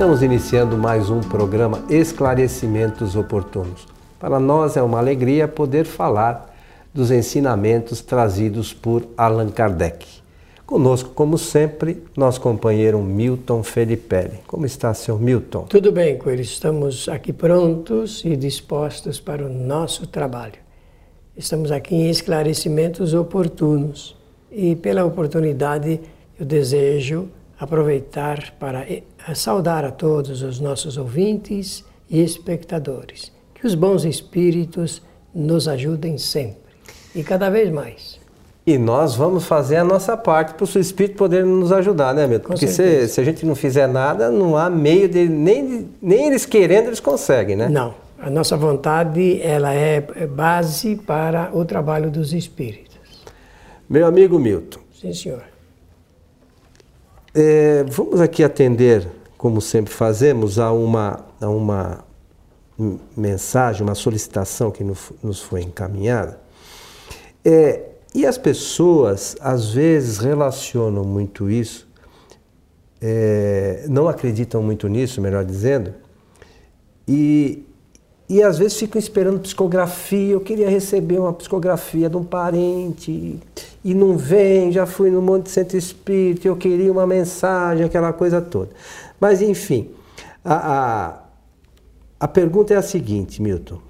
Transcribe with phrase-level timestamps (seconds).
[0.00, 3.86] Estamos iniciando mais um programa Esclarecimentos Oportunos.
[4.18, 6.56] Para nós é uma alegria poder falar
[6.94, 10.06] dos ensinamentos trazidos por Allan Kardec.
[10.64, 14.40] Conosco, como sempre, nosso companheiro Milton Felipe.
[14.46, 15.66] Como está, senhor Milton?
[15.68, 16.40] Tudo bem, Coelho.
[16.40, 20.54] Estamos aqui prontos e dispostos para o nosso trabalho.
[21.36, 24.16] Estamos aqui em esclarecimentos oportunos
[24.50, 26.00] e, pela oportunidade,
[26.38, 27.28] eu desejo
[27.60, 28.86] aproveitar para
[29.34, 33.32] saudar a todos os nossos ouvintes e espectadores.
[33.54, 35.02] Que os bons espíritos
[35.34, 36.70] nos ajudem sempre
[37.14, 38.18] e cada vez mais.
[38.66, 42.26] E nós vamos fazer a nossa parte para o seu espírito poder nos ajudar, né,
[42.26, 42.48] Milton?
[42.48, 45.28] Porque se, se, a gente não fizer nada, não há meio de.
[45.28, 47.68] Nem, nem eles querendo, eles conseguem, né?
[47.68, 47.94] Não.
[48.18, 52.98] A nossa vontade ela é base para o trabalho dos espíritos.
[53.88, 54.80] Meu amigo Milton.
[54.92, 55.49] Sim, senhor.
[57.34, 59.06] É, vamos aqui atender,
[59.38, 62.04] como sempre fazemos, a uma, a uma
[63.16, 66.40] mensagem, uma solicitação que nos foi encaminhada.
[67.44, 71.88] É, e as pessoas, às vezes, relacionam muito isso,
[73.00, 75.94] é, não acreditam muito nisso, melhor dizendo,
[77.06, 77.64] e,
[78.28, 80.32] e às vezes ficam esperando psicografia.
[80.32, 83.38] Eu queria receber uma psicografia de um parente
[83.84, 84.72] e não vem.
[84.72, 88.70] Já fui no Monte Centro Espírito, eu queria uma mensagem, aquela coisa toda.
[89.20, 89.90] Mas enfim,
[90.44, 91.18] a, a,
[92.18, 93.80] a pergunta é a seguinte, Milton: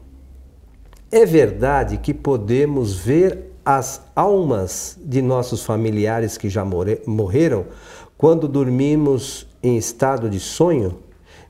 [1.10, 7.66] é verdade que podemos ver as almas de nossos familiares que já morreram
[8.16, 10.98] quando dormimos em estado de sonho?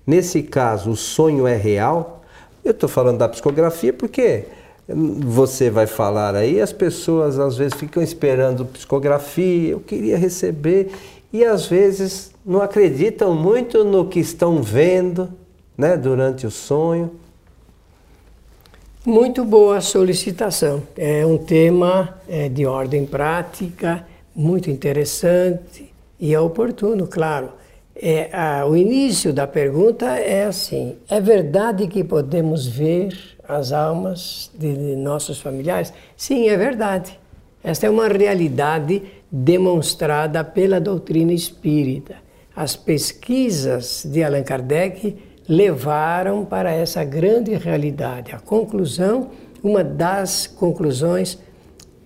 [0.06, 2.22] Nesse caso, o sonho é real?
[2.64, 4.44] Eu estou falando da psicografia porque
[4.94, 10.90] você vai falar aí, as pessoas às vezes ficam esperando psicografia, eu queria receber,
[11.32, 15.28] e às vezes não acreditam muito no que estão vendo
[15.76, 17.12] né, durante o sonho.
[19.06, 20.82] Muito boa solicitação.
[20.96, 27.50] É um tema é, de ordem prática, muito interessante e é oportuno, claro.
[27.96, 33.16] É, a, o início da pergunta é assim: é verdade que podemos ver
[33.56, 35.92] as almas de, nossos familiares?
[36.16, 37.18] Sim, é verdade.
[37.62, 42.16] Esta é uma realidade demonstrada pela doutrina espírita.
[42.54, 45.16] As pesquisas de Allan Kardec
[45.48, 48.32] levaram para essa grande realidade.
[48.32, 49.30] A conclusão,
[49.62, 51.38] uma das conclusões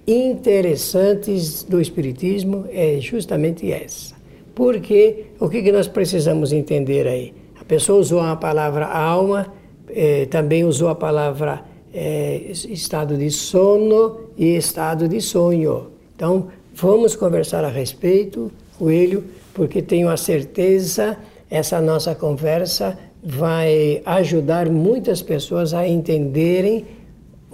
[0.06, 4.14] interessantes do Espiritismo é justamente essa.
[4.54, 7.34] Porque o que nós precisamos entender aí?
[7.60, 9.52] A pessoa usou a palavra alma,
[9.94, 11.62] eh, também usou a palavra
[11.92, 15.90] eh, estado de sono e estado de sonho.
[16.16, 19.24] Então, vamos conversar a respeito, Coelho,
[19.54, 21.16] porque tenho a certeza
[21.48, 26.84] essa nossa conversa vai ajudar muitas pessoas a entenderem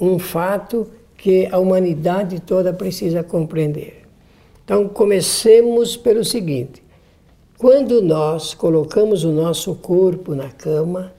[0.01, 0.87] um fato
[1.17, 4.03] que a humanidade toda precisa compreender.
[4.65, 6.83] Então, comecemos pelo seguinte:
[7.59, 11.13] quando nós colocamos o nosso corpo na cama,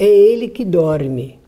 [0.00, 1.38] é ele que dorme,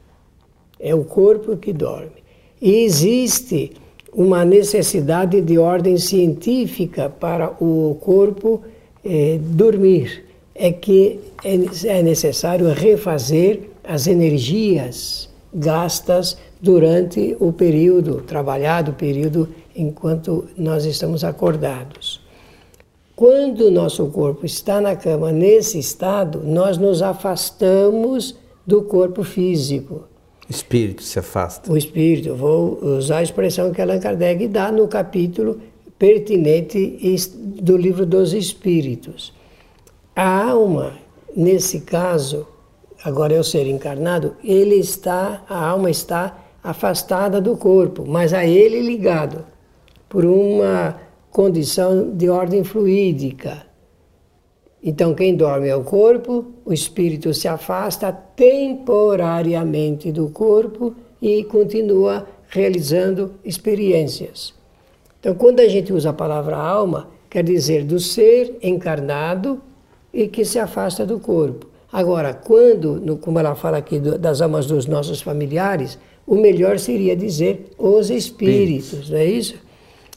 [0.79, 2.23] é o corpo que dorme.
[2.61, 3.73] E existe
[4.13, 8.61] uma necessidade de ordem científica para o corpo
[9.03, 10.27] eh, dormir.
[10.55, 11.55] É que é,
[11.87, 21.25] é necessário refazer as energias gastas durante o período trabalhado, o período enquanto nós estamos
[21.25, 22.21] acordados.
[23.17, 30.05] Quando o nosso corpo está na cama nesse estado, nós nos afastamos do corpo físico.
[30.49, 31.73] O espírito se afasta.
[31.73, 35.61] O espírito, vou usar a expressão que Allan Kardec dá no capítulo
[35.99, 36.99] pertinente
[37.63, 39.33] do livro dos Espíritos.
[40.17, 40.95] A alma,
[41.35, 42.47] nesse caso,
[43.05, 48.45] agora é o ser encarnado, ele está, a alma está afastada do corpo, mas a
[48.45, 49.45] ele ligado
[50.09, 50.97] por uma
[51.31, 53.72] condição de ordem fluídica.
[54.83, 62.27] Então, quem dorme é o corpo, o espírito se afasta temporariamente do corpo e continua
[62.49, 64.53] realizando experiências.
[65.21, 69.63] Então, quando a gente usa a palavra alma, quer dizer do ser encarnado
[70.13, 71.69] e que se afasta do corpo.
[71.93, 77.71] Agora, quando, como ela fala aqui das almas dos nossos familiares, o melhor seria dizer
[77.79, 79.55] os espíritos, não é isso?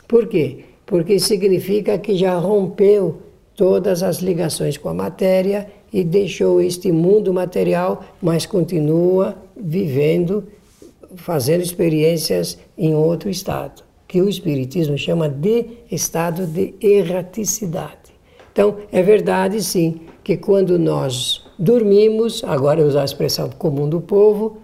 [0.08, 0.64] Por quê?
[0.86, 3.18] porque significa que já rompeu
[3.56, 10.44] todas as ligações com a matéria e deixou este mundo material, mas continua vivendo,
[11.16, 18.13] fazendo experiências em outro estado, que o Espiritismo chama de estado de erraticidade.
[18.52, 24.01] Então, é verdade sim que quando nós dormimos, agora eu usar a expressão comum do
[24.01, 24.58] povo,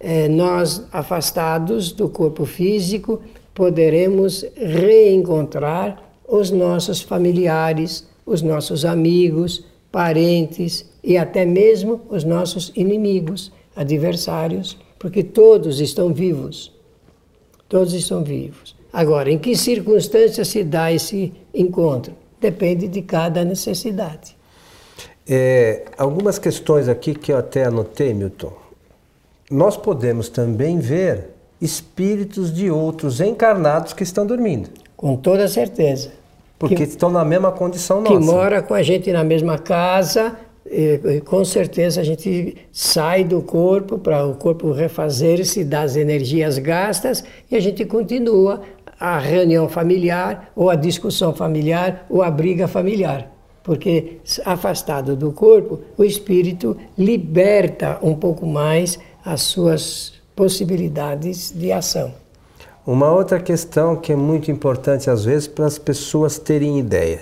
[0.00, 3.20] é, nós afastados do corpo físico
[3.52, 13.50] poderemos reencontrar os nossos familiares, os nossos amigos, parentes e até mesmo os nossos inimigos,
[13.74, 16.72] adversários, porque todos estão vivos.
[17.68, 18.76] Todos estão vivos.
[18.92, 22.14] Agora, em que circunstâncias se dá esse encontro?
[22.40, 24.36] Depende de cada necessidade.
[25.26, 28.52] É, algumas questões aqui que eu até anotei, Milton.
[29.50, 34.70] Nós podemos também ver espíritos de outros encarnados que estão dormindo.
[34.96, 36.12] Com toda certeza.
[36.58, 38.18] Porque que, estão na mesma condição nossa.
[38.18, 43.24] Que mora com a gente na mesma casa, e, e com certeza a gente sai
[43.24, 48.62] do corpo para o corpo refazer-se das energias gastas e a gente continua
[49.00, 53.30] a reunião familiar, ou a discussão familiar, ou a briga familiar.
[53.62, 62.12] Porque afastado do corpo, o espírito liberta um pouco mais as suas possibilidades de ação.
[62.88, 67.20] Uma outra questão que é muito importante às vezes para as pessoas terem ideia.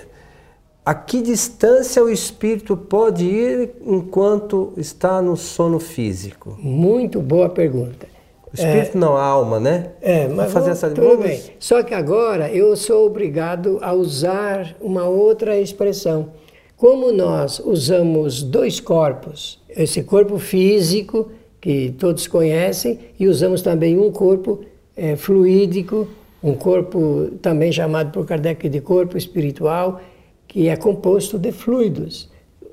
[0.85, 6.57] A que distância o espírito pode ir enquanto está no sono físico?
[6.57, 8.07] Muito boa pergunta.
[8.49, 9.89] O espírito é, não, a alma, né?
[10.01, 11.43] É, mas fazer essa tudo bem.
[11.59, 16.29] Só que agora eu sou obrigado a usar uma outra expressão.
[16.77, 21.29] Como nós usamos dois corpos, esse corpo físico
[21.59, 24.61] que todos conhecem e usamos também um corpo
[24.97, 26.07] é, fluídico,
[26.43, 30.01] um corpo também chamado por Kardec de corpo espiritual,
[30.47, 32.29] que é composto de fluidos.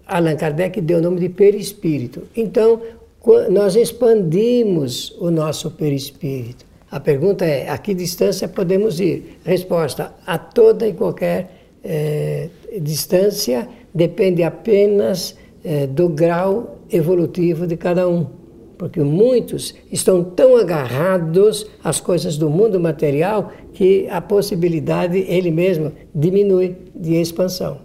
[0.06, 2.22] Allan Kardec deu o nome de perispírito.
[2.36, 2.80] Então,
[3.50, 6.64] nós expandimos o nosso perispírito.
[6.90, 9.38] A pergunta é: a que distância podemos ir?
[9.44, 11.50] Resposta: a toda e qualquer
[11.82, 12.48] é,
[12.80, 18.26] distância, depende apenas é, do grau evolutivo de cada um.
[18.78, 25.92] Porque muitos estão tão agarrados às coisas do mundo material que a possibilidade, ele mesmo,
[26.14, 27.78] diminui de expansão.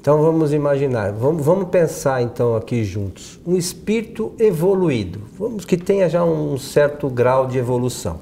[0.00, 6.08] Então vamos imaginar, vamos, vamos pensar então aqui juntos, um espírito evoluído, vamos que tenha
[6.08, 8.20] já um certo grau de evolução.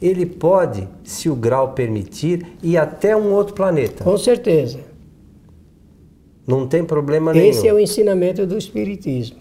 [0.00, 4.02] Ele pode, se o grau permitir, ir até um outro planeta.
[4.02, 4.78] Com certeza.
[6.46, 7.50] Não tem problema nenhum.
[7.50, 9.40] Esse é o ensinamento do Espiritismo.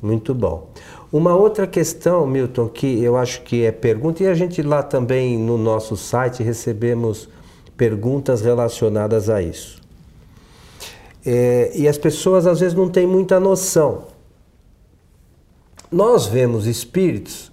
[0.00, 0.70] Muito bom.
[1.10, 5.38] Uma outra questão, Milton, que eu acho que é pergunta, e a gente lá também
[5.38, 7.28] no nosso site recebemos
[7.76, 9.80] perguntas relacionadas a isso.
[11.24, 14.04] É, e as pessoas às vezes não têm muita noção.
[15.90, 17.50] Nós vemos espíritos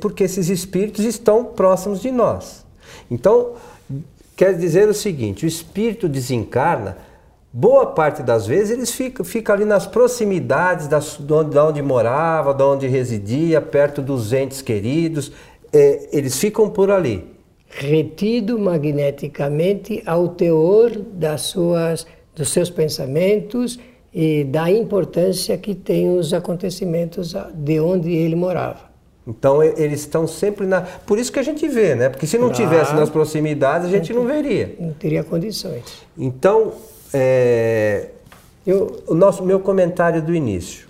[0.00, 2.64] porque esses espíritos estão próximos de nós.
[3.10, 3.54] Então,
[4.36, 6.96] quer dizer o seguinte: o espírito desencarna,
[7.58, 11.80] boa parte das vezes eles ficam, ficam ali nas proximidades das, de, onde, de onde
[11.80, 15.32] morava, de onde residia, perto dos entes queridos,
[15.72, 17.24] é, eles ficam por ali.
[17.66, 23.78] Retido magneticamente ao teor das suas dos seus pensamentos
[24.12, 28.80] e da importância que tem os acontecimentos de onde ele morava.
[29.26, 30.82] Então eles estão sempre na.
[30.82, 32.10] Por isso que a gente vê, né?
[32.10, 34.76] Porque se não claro, tivesse nas proximidades, a gente não, não veria.
[34.78, 36.06] Não teria condições.
[36.16, 36.74] Então,
[37.12, 38.10] é...
[38.66, 40.88] Eu, o nosso, meu comentário do início.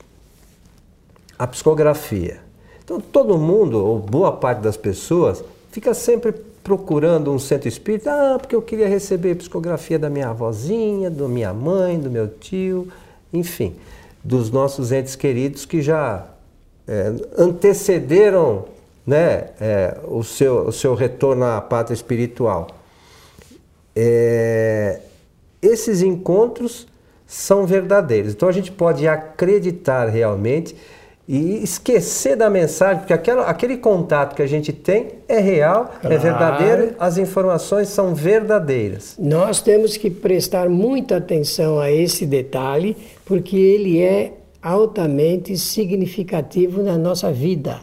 [1.39, 2.41] A psicografia.
[2.83, 6.33] Então todo mundo, ou boa parte das pessoas, fica sempre
[6.67, 11.53] procurando um centro espírita, ah, porque eu queria receber psicografia da minha avózinha, da minha
[11.53, 12.89] mãe, do meu tio,
[13.33, 13.77] enfim,
[14.25, 16.27] dos nossos entes queridos que já
[16.89, 18.65] é, antecederam
[19.07, 22.69] né, é, o, seu, o seu retorno à pátria espiritual.
[23.95, 25.01] É,
[25.61, 26.87] esses encontros
[27.27, 28.33] são verdadeiros.
[28.33, 30.77] Então a gente pode acreditar realmente
[31.29, 36.01] e esquecer da mensagem, porque aquela, aquele contato que a gente tem é real, é
[36.01, 36.15] claro.
[36.15, 39.17] é verdadeiro, as informações são verdadeiras.
[39.19, 46.97] Nós temos que prestar muita atenção a esse detalhe, porque ele é altamente significativo na
[46.97, 47.81] nossa vida.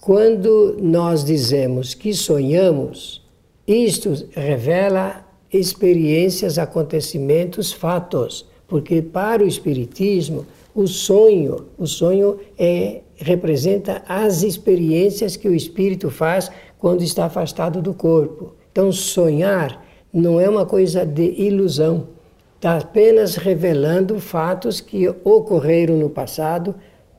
[0.00, 3.26] Quando nós dizemos que sonhamos,
[3.66, 14.02] isto revela experiências, acontecimentos, fatos, porque para o Espiritismo, o sonho, o sonho é, representa
[14.06, 18.52] as experiências que o espírito faz quando está afastado do corpo.
[18.70, 22.08] Então, sonhar não é uma coisa de ilusão,
[22.56, 26.74] está apenas revelando fatos que ocorreram no passado,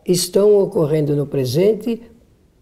[0.06, 2.02] estão ocorrendo no presente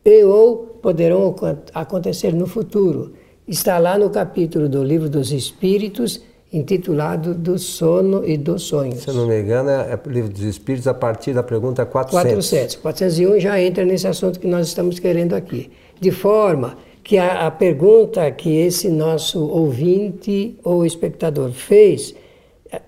[0.04, 1.36] e ou poderão
[1.74, 3.14] acontecer no futuro.
[3.48, 9.00] Está lá no capítulo do Livro dos Espíritos intitulado Do Sono e dos Sonhos.
[9.04, 12.30] Se eu não me engano, é o Livro dos Espíritos a partir da pergunta 400.
[12.34, 12.76] 400.
[12.76, 15.72] 401 já entra nesse assunto que nós estamos querendo aqui.
[15.98, 22.14] De forma que a, a pergunta que esse nosso ouvinte ou espectador fez,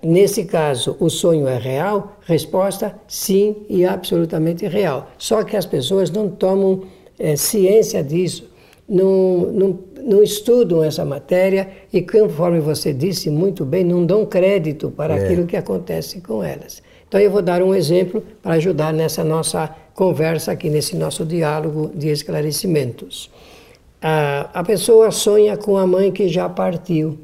[0.02, 2.18] nesse caso, o sonho é real?
[2.26, 5.10] Resposta: sim e absolutamente real.
[5.16, 6.82] Só que as pessoas não tomam
[7.18, 8.49] é, ciência disso,
[8.90, 14.90] não, não, não estudam essa matéria e, conforme você disse muito bem, não dão crédito
[14.90, 15.24] para é.
[15.24, 16.82] aquilo que acontece com elas.
[17.08, 21.92] Então, eu vou dar um exemplo para ajudar nessa nossa conversa aqui, nesse nosso diálogo
[21.94, 23.30] de esclarecimentos.
[24.02, 27.16] A, a pessoa sonha com a mãe que já partiu.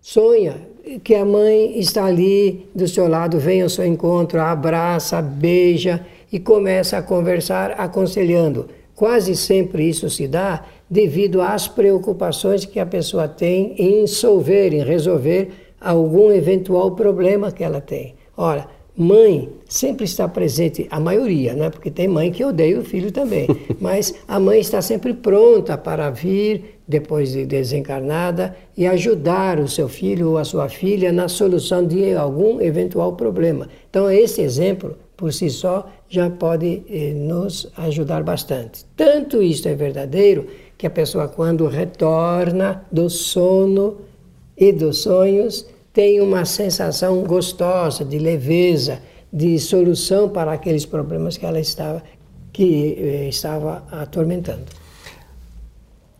[0.00, 0.56] Sonha
[1.04, 6.38] que a mãe está ali do seu lado, vem ao seu encontro, abraça, beija e
[6.38, 8.68] começa a conversar, aconselhando.
[9.00, 14.84] Quase sempre isso se dá devido às preocupações que a pessoa tem em solver, em
[14.84, 15.48] resolver
[15.80, 18.14] algum eventual problema que ela tem.
[18.36, 21.70] Ora, Mãe sempre está presente, a maioria, né?
[21.70, 23.48] porque tem mãe que odeia o filho também,
[23.80, 29.88] mas a mãe está sempre pronta para vir depois de desencarnada e ajudar o seu
[29.88, 33.70] filho ou a sua filha na solução de algum eventual problema.
[33.88, 38.84] Então, esse exemplo, por si só, já pode eh, nos ajudar bastante.
[38.96, 43.98] Tanto isto é verdadeiro que a pessoa, quando retorna do sono
[44.56, 48.98] e dos sonhos, tem uma sensação gostosa de leveza,
[49.32, 52.02] de solução para aqueles problemas que ela estava
[52.52, 54.64] que eh, estava atormentando.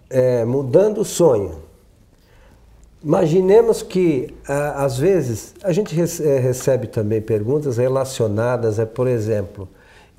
[0.09, 1.56] É, mudando o sonho.
[3.02, 9.68] Imaginemos que às vezes a gente eh, recebe também perguntas relacionadas a, por exemplo,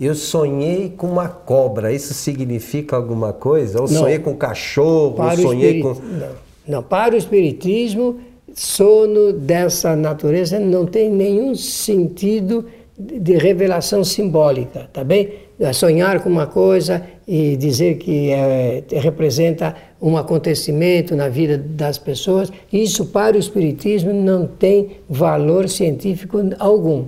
[0.05, 1.93] eu sonhei com uma cobra.
[1.93, 3.79] Isso significa alguma coisa?
[3.79, 5.15] Ou sonhei com um cachorro?
[5.17, 6.29] Ou sonhei com não,
[6.67, 8.19] não, para o espiritismo
[8.55, 12.65] sono dessa natureza não tem nenhum sentido
[12.97, 15.33] de revelação simbólica, tá bem?
[15.59, 21.97] É sonhar com uma coisa e dizer que é, representa um acontecimento na vida das
[21.97, 27.05] pessoas, isso para o Espiritismo não tem valor científico algum.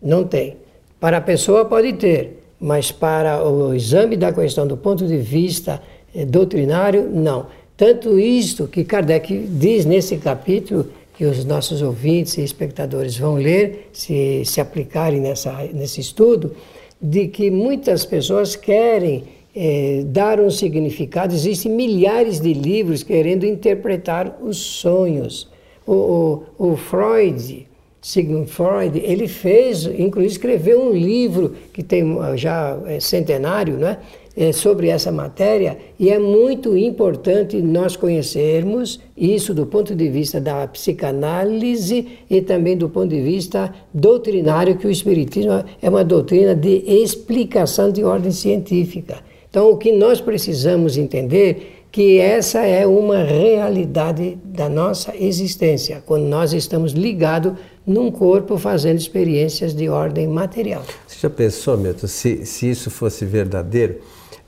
[0.00, 0.56] Não tem.
[1.00, 5.80] Para a pessoa pode ter, mas para o exame da questão do ponto de vista
[6.14, 7.46] eh, doutrinário, não.
[7.76, 13.90] Tanto isto que Kardec diz nesse capítulo, que os nossos ouvintes e espectadores vão ler,
[13.92, 16.54] se, se aplicarem nessa, nesse estudo,
[17.00, 19.24] de que muitas pessoas querem
[19.54, 21.32] eh, dar um significado.
[21.32, 25.48] Existem milhares de livros querendo interpretar os sonhos.
[25.86, 27.67] O, o, o Freud,
[28.08, 33.98] Sigmund Freud, ele fez, inclusive escreveu um livro que tem já é centenário, né?
[34.34, 40.40] é, sobre essa matéria e é muito importante nós conhecermos isso do ponto de vista
[40.40, 46.54] da psicanálise e também do ponto de vista doutrinário, que o Espiritismo é uma doutrina
[46.54, 49.18] de explicação de ordem científica.
[49.50, 56.24] Então, o que nós precisamos entender que essa é uma realidade da nossa existência, quando
[56.24, 57.54] nós estamos ligados
[57.88, 60.82] num corpo fazendo experiências de ordem material.
[61.06, 63.96] Você já pensou, Milton, se, se isso fosse verdadeiro?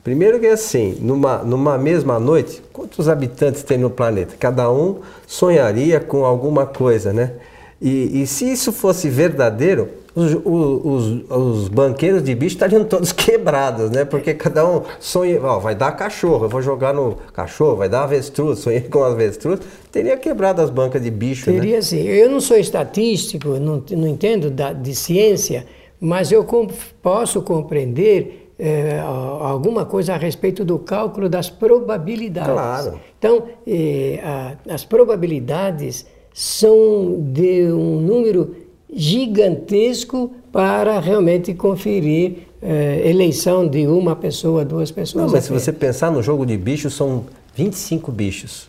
[0.05, 4.35] Primeiro que é assim, numa, numa mesma noite, quantos habitantes tem no planeta?
[4.39, 7.33] Cada um sonharia com alguma coisa, né?
[7.81, 9.89] E, e se isso fosse verdadeiro,
[10.21, 14.05] os, os, os, banqueiros de bicho estariam todos quebrados, né?
[14.05, 18.05] Porque cada um sonha, ó, vai dar cachorro, eu vou jogar no cachorro, vai dar
[18.05, 19.61] avestruz, sonhei com avestruz,
[19.91, 21.83] teria quebrado as bancas de bicho, Teria né?
[21.83, 22.03] sim.
[22.03, 25.67] Eu não sou estatístico, não, não entendo da, de ciência,
[26.01, 26.71] mas eu comp
[27.03, 32.53] posso compreender é, alguma coisa a respeito do cálculo das probabilidades.
[32.53, 33.01] Claro.
[33.19, 38.55] Então, é, a, as probabilidades são de um número
[38.93, 45.27] gigantesco para realmente conferir é, eleição de uma pessoa, duas pessoas.
[45.27, 48.69] Não, mas se você pensar no jogo de bichos, são 25 bichos.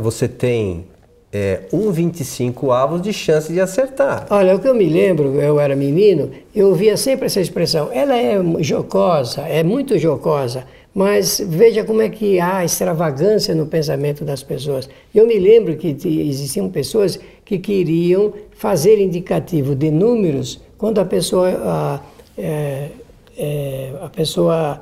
[0.00, 0.86] Você tem
[1.34, 4.26] é, 1,25 avos de chance de acertar.
[4.30, 7.90] Olha, o que eu me lembro, eu era menino, eu ouvia sempre essa expressão.
[7.92, 10.64] Ela é jocosa, é muito jocosa,
[10.94, 14.88] mas veja como é que há extravagância no pensamento das pessoas.
[15.12, 21.48] Eu me lembro que existiam pessoas que queriam fazer indicativo de números quando a pessoa,
[21.48, 22.00] a,
[22.38, 22.90] é,
[23.36, 24.80] é, a pessoa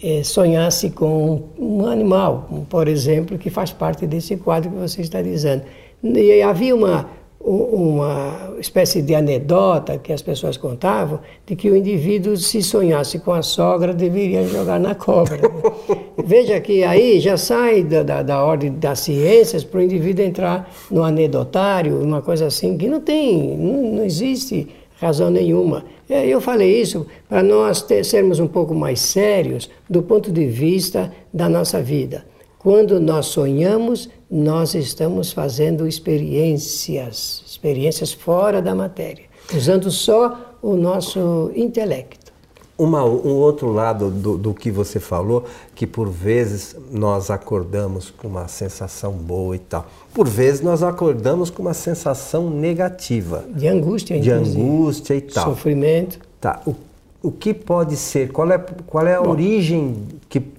[0.00, 5.20] é, sonhasse com um animal, por exemplo, que faz parte desse quadro que você está
[5.20, 5.62] dizendo.
[6.02, 7.08] E havia uma,
[7.40, 13.32] uma espécie de anedota que as pessoas contavam de que o indivíduo, se sonhasse com
[13.32, 15.40] a sogra, deveria jogar na cobra.
[16.24, 20.70] Veja que aí já sai da, da, da ordem das ciências para o indivíduo entrar
[20.90, 24.68] no anedotário, uma coisa assim, que não tem, não, não existe
[25.00, 25.84] razão nenhuma.
[26.08, 31.12] Eu falei isso para nós ter, sermos um pouco mais sérios do ponto de vista
[31.32, 32.24] da nossa vida.
[32.58, 41.50] Quando nós sonhamos, nós estamos fazendo experiências, experiências fora da matéria, usando só o nosso
[41.54, 42.28] intelecto.
[42.76, 45.44] Uma, um outro lado do, do que você falou,
[45.74, 49.84] que por vezes nós acordamos com uma sensação boa e tal.
[50.14, 53.44] Por vezes nós acordamos com uma sensação negativa.
[53.48, 55.46] De angústia, De angústia e tal.
[55.46, 56.20] Sofrimento.
[56.40, 56.62] Tá.
[56.64, 56.74] O
[57.22, 60.06] o que pode ser, qual é, qual é a bom, origem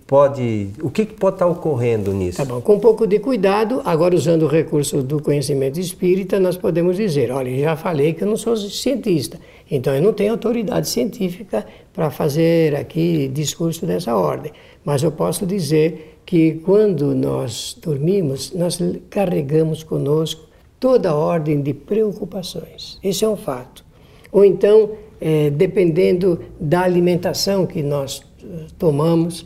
[0.10, 2.38] pode, o que, que pode estar ocorrendo nisso?
[2.38, 6.58] Tá bom, com um pouco de cuidado, agora usando o recurso do conhecimento espírita, nós
[6.58, 9.40] podemos dizer, olha, já falei que eu não sou cientista,
[9.70, 11.64] então eu não tenho autoridade científica
[11.94, 14.52] para fazer aqui discurso dessa ordem,
[14.84, 20.48] mas eu posso dizer que quando nós dormimos, nós carregamos conosco
[20.80, 23.86] toda a ordem de preocupações, esse é um fato.
[24.32, 24.90] Ou então,
[25.22, 29.46] é, dependendo da alimentação que nós eh, tomamos,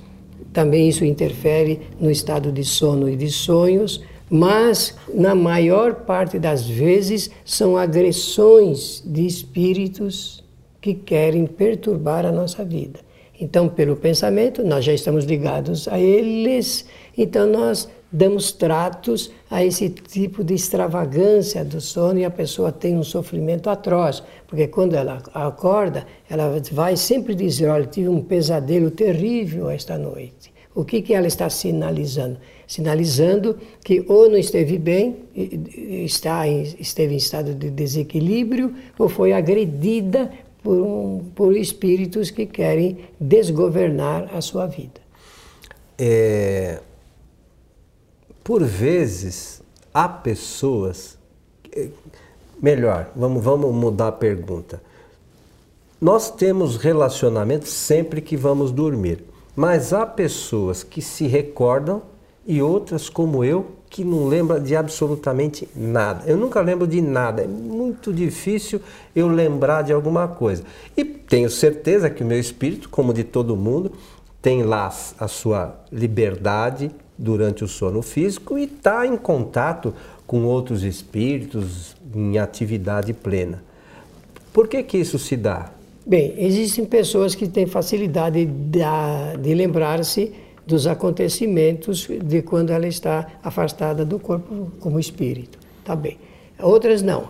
[0.51, 6.67] também isso interfere no estado de sono e de sonhos, mas na maior parte das
[6.67, 10.43] vezes são agressões de espíritos
[10.81, 12.99] que querem perturbar a nossa vida.
[13.39, 16.85] Então, pelo pensamento, nós já estamos ligados a eles,
[17.17, 22.95] então nós damos tratos a esse tipo de extravagância do sono e a pessoa tem
[22.95, 28.91] um sofrimento atroz, porque quando ela acorda, ela vai sempre dizer: Olha, tive um pesadelo
[28.91, 30.53] terrível esta noite.
[30.75, 32.37] O que, que ela está sinalizando?
[32.67, 40.31] Sinalizando que ou não esteve bem, está esteve em estado de desequilíbrio, ou foi agredida
[40.63, 45.01] por, um, por espíritos que querem desgovernar a sua vida.
[45.97, 46.79] É,
[48.43, 49.61] por vezes,
[49.93, 51.17] há pessoas.
[52.61, 54.81] Melhor, vamos, vamos mudar a pergunta.
[55.99, 59.23] Nós temos relacionamento sempre que vamos dormir,
[59.55, 62.01] mas há pessoas que se recordam
[62.45, 66.23] e outras, como eu, que não lembram de absolutamente nada.
[66.25, 68.81] Eu nunca lembro de nada, é muito difícil
[69.15, 70.63] eu lembrar de alguma coisa.
[70.97, 73.93] E tenho certeza que o meu espírito, como de todo mundo,
[74.41, 79.93] tem lá a sua liberdade durante o sono físico e está em contato
[80.25, 83.63] com outros espíritos em atividade plena.
[84.51, 85.71] Por que, que isso se dá?
[86.05, 88.79] Bem, existem pessoas que têm facilidade de,
[89.41, 90.33] de lembrar-se
[90.65, 95.57] dos acontecimentos de quando ela está afastada do corpo como espírito.
[95.83, 96.17] Tá bem.
[96.61, 97.29] Outras não.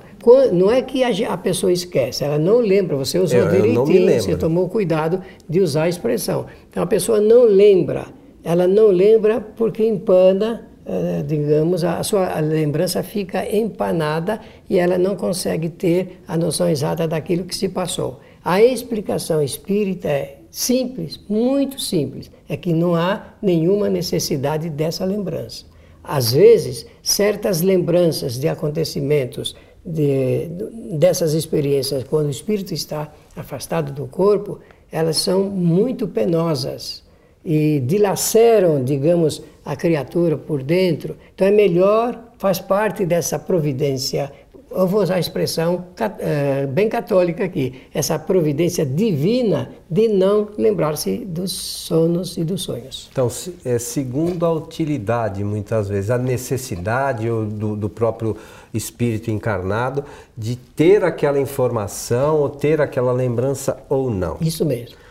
[0.51, 4.37] Não é que a pessoa esquece, ela não lembra, você usou eu, direitinho, eu você
[4.37, 6.45] tomou cuidado de usar a expressão.
[6.69, 8.05] Então a pessoa não lembra
[8.43, 15.15] ela não lembra porque empana, eh, digamos, a sua lembrança fica empanada e ela não
[15.15, 18.19] consegue ter a noção exata daquilo que se passou.
[18.43, 25.65] A explicação espírita é simples, muito simples, é que não há nenhuma necessidade dessa lembrança.
[26.03, 30.49] Às vezes, certas lembranças de acontecimentos, de,
[30.97, 34.59] dessas experiências, quando o espírito está afastado do corpo,
[34.91, 37.02] elas são muito penosas
[37.45, 41.15] e dilaceram, digamos, a criatura por dentro.
[41.33, 44.31] Então é melhor, faz parte dessa providência.
[44.71, 51.17] Eu vou usar a expressão uh, bem católica aqui, essa providência divina de não lembrar-se
[51.17, 53.07] dos sonos e dos sonhos.
[53.11, 53.29] Então,
[53.63, 58.35] é segundo a utilidade, muitas vezes, a necessidade do, do próprio
[58.73, 60.03] espírito encarnado
[60.35, 64.37] de ter aquela informação ou ter aquela lembrança ou não.
[64.41, 65.02] Isso mesmo.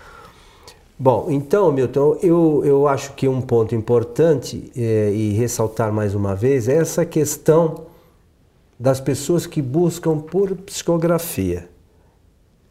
[1.04, 6.36] Bom, então, Milton, eu, eu acho que um ponto importante é, e ressaltar mais uma
[6.36, 7.86] vez é essa questão
[8.78, 11.68] das pessoas que buscam por psicografia.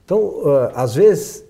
[0.06, 1.44] Então, uh, às vezes,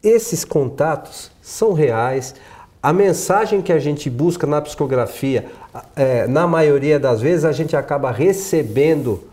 [0.00, 2.36] esses contatos são reais.
[2.80, 5.46] A mensagem que a gente busca na psicografia,
[5.96, 9.24] é, na maioria das vezes, a gente acaba recebendo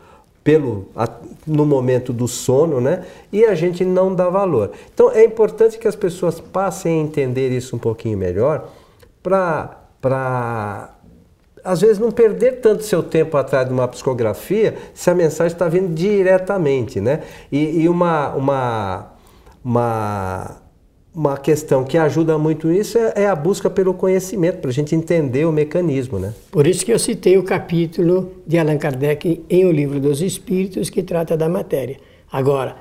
[0.43, 0.87] pelo
[1.45, 3.05] no momento do sono, né?
[3.31, 4.71] E a gente não dá valor.
[4.93, 8.69] Então é importante que as pessoas passem a entender isso um pouquinho melhor
[9.21, 10.95] para para
[11.63, 15.67] às vezes não perder tanto seu tempo atrás de uma psicografia se a mensagem está
[15.67, 17.23] vindo diretamente, né?
[17.51, 19.13] E, e uma, uma,
[19.63, 20.57] uma
[21.15, 24.93] uma questão que ajuda muito nisso é, é a busca pelo conhecimento, para a gente
[24.93, 26.19] entender o mecanismo.
[26.19, 26.33] Né?
[26.51, 30.89] Por isso que eu citei o capítulo de Allan Kardec em O Livro dos Espíritos,
[30.89, 31.97] que trata da matéria.
[32.29, 32.75] Agora,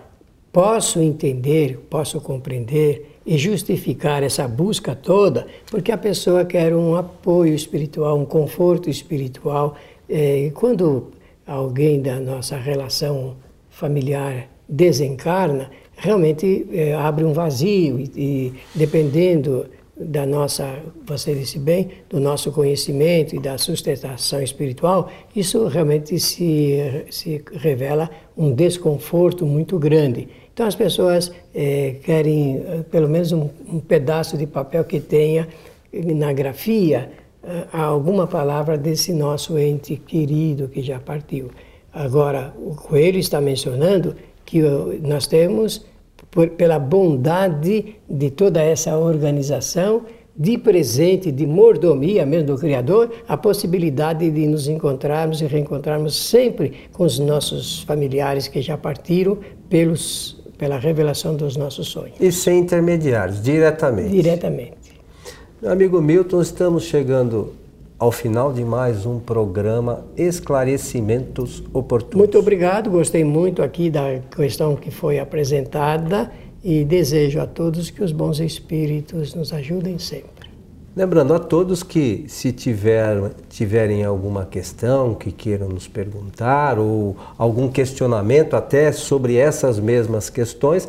[0.52, 7.54] posso entender, posso compreender e justificar essa busca toda porque a pessoa quer um apoio
[7.54, 9.76] espiritual, um conforto espiritual.
[10.08, 11.12] É, e quando
[11.46, 13.36] alguém da nossa relação
[13.70, 21.88] familiar desencarna, realmente é, abre um vazio e, e, dependendo da nossa, você disse bem,
[22.10, 29.78] do nosso conhecimento e da sustentação espiritual, isso realmente se, se revela um desconforto muito
[29.78, 30.28] grande.
[30.52, 35.48] Então as pessoas é, querem eh, pelo menos um, um, pedaço de papel que tenha
[35.92, 37.10] na grafia
[37.72, 41.50] alguma palavra desse nosso ente querido que já partiu.
[41.92, 44.60] Agora, o Coelho está mencionando que
[45.02, 45.84] nós temos,
[46.30, 50.02] por, pela bondade de toda essa organização,
[50.36, 56.72] de presente, de mordomia mesmo do Criador, a possibilidade de nos encontrarmos e reencontrarmos sempre
[56.92, 62.16] com os nossos familiares que já partiram pelos, pela revelação dos nossos sonhos.
[62.20, 64.10] E sem intermediários, diretamente.
[64.10, 64.94] Diretamente.
[65.62, 67.52] Meu amigo Milton, estamos chegando
[67.98, 72.16] ao final de mais um programa Esclarecimentos Oportunos.
[72.16, 76.30] Muito obrigado, gostei muito aqui da questão que foi apresentada
[76.62, 80.48] e desejo a todos que os bons espíritos nos ajudem sempre.
[80.96, 87.68] Lembrando a todos que, se tiver, tiverem alguma questão que queiram nos perguntar ou algum
[87.68, 90.88] questionamento até sobre essas mesmas questões,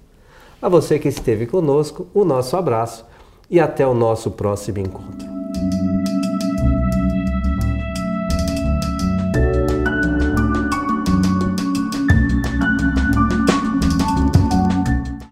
[0.60, 3.06] A você que esteve conosco, o nosso abraço
[3.48, 5.28] e até o nosso próximo encontro.